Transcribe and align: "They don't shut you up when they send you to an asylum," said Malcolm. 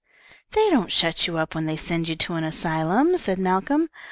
"They 0.53 0.67
don't 0.71 0.91
shut 0.91 1.27
you 1.27 1.37
up 1.37 1.53
when 1.53 1.67
they 1.67 1.77
send 1.77 2.07
you 2.09 2.15
to 2.15 2.33
an 2.33 2.43
asylum," 2.43 3.19
said 3.19 3.37
Malcolm. 3.37 3.87